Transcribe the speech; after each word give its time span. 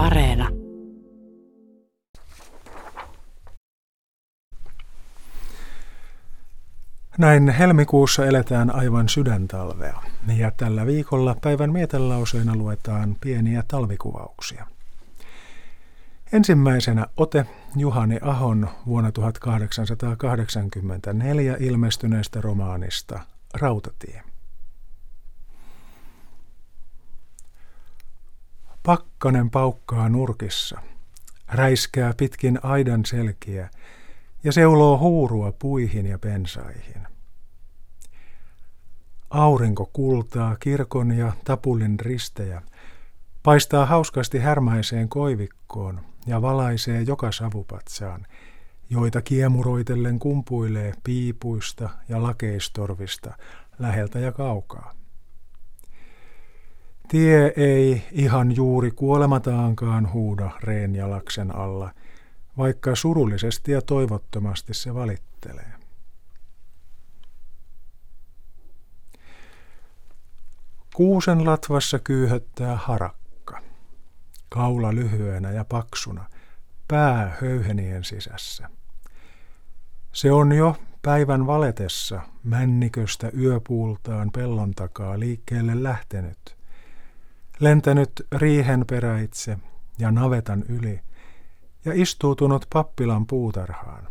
Areena. 0.00 0.48
Näin 7.18 7.48
helmikuussa 7.48 8.26
eletään 8.26 8.74
aivan 8.74 9.08
sydäntalvea, 9.08 10.02
ja 10.36 10.50
tällä 10.50 10.86
viikolla 10.86 11.36
päivän 11.40 11.72
mietelauseena 11.72 12.56
luetaan 12.56 13.16
pieniä 13.20 13.62
talvikuvauksia. 13.68 14.66
Ensimmäisenä 16.32 17.06
ote 17.16 17.46
Juhani 17.76 18.18
Ahon 18.22 18.68
vuonna 18.86 19.12
1884 19.12 21.56
ilmestyneestä 21.60 22.40
romaanista 22.40 23.20
Rautatie. 23.54 24.29
Pakkanen 28.82 29.50
paukkaa 29.50 30.08
nurkissa, 30.08 30.80
räiskää 31.48 32.14
pitkin 32.16 32.58
aidan 32.62 33.04
selkiä 33.04 33.70
ja 34.44 34.52
seuloo 34.52 34.98
huurua 34.98 35.52
puihin 35.52 36.06
ja 36.06 36.18
pensaihin. 36.18 37.06
Aurinko 39.30 39.90
kultaa 39.92 40.56
kirkon 40.56 41.12
ja 41.12 41.32
tapulin 41.44 42.00
ristejä, 42.00 42.62
paistaa 43.42 43.86
hauskasti 43.86 44.38
härmäiseen 44.38 45.08
koivikkoon 45.08 46.00
ja 46.26 46.42
valaisee 46.42 47.02
joka 47.02 47.32
savupatsaan, 47.32 48.26
joita 48.90 49.22
kiemuroitellen 49.22 50.18
kumpuilee 50.18 50.92
piipuista 51.04 51.90
ja 52.08 52.22
lakeistorvista 52.22 53.34
läheltä 53.78 54.18
ja 54.18 54.32
kaukaa. 54.32 54.99
Tie 57.10 57.52
ei 57.56 58.02
ihan 58.12 58.56
juuri 58.56 58.90
kuolemataankaan 58.90 60.12
huuda 60.12 60.50
reenjalaksen 60.62 61.56
alla, 61.56 61.90
vaikka 62.58 62.96
surullisesti 62.96 63.72
ja 63.72 63.82
toivottomasti 63.82 64.74
se 64.74 64.94
valittelee. 64.94 65.72
Kuusen 70.94 71.44
latvassa 71.44 71.98
kyyhöttää 71.98 72.76
harakka, 72.76 73.60
kaula 74.48 74.94
lyhyenä 74.94 75.50
ja 75.50 75.64
paksuna, 75.64 76.24
pää 76.88 77.36
höyhenien 77.40 78.04
sisässä. 78.04 78.68
Se 80.12 80.32
on 80.32 80.52
jo 80.52 80.76
päivän 81.02 81.46
valetessa 81.46 82.20
männiköstä 82.44 83.30
yöpuultaan 83.38 84.30
pellon 84.32 84.70
takaa 84.70 85.20
liikkeelle 85.20 85.82
lähtenyt– 85.82 86.38
lentänyt 87.60 88.26
riihen 88.32 88.84
peräitse 88.90 89.58
ja 89.98 90.10
navetan 90.10 90.64
yli 90.68 91.00
ja 91.84 91.92
istuutunut 91.94 92.66
pappilan 92.72 93.26
puutarhaan, 93.26 94.08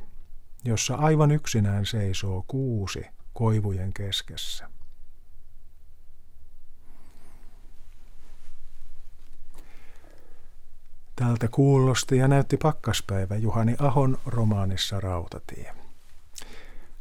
jossa 0.64 0.96
aivan 0.96 1.32
yksinään 1.32 1.86
seisoo 1.86 2.44
kuusi 2.48 3.06
koivujen 3.34 3.94
keskessä. 3.94 4.70
Tältä 11.16 11.48
kuulosti 11.48 12.18
ja 12.18 12.28
näytti 12.28 12.58
pakkaspäivä 12.58 13.36
Juhani 13.36 13.76
Ahon 13.80 14.18
romaanissa 14.26 15.00
Rautatie. 15.00 15.76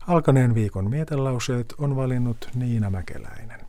Alkaneen 0.06 0.54
viikon 0.54 0.90
mietelauseet 0.90 1.74
on 1.78 1.96
valinnut 1.96 2.50
Niina 2.54 2.90
Mäkeläinen. 2.90 3.67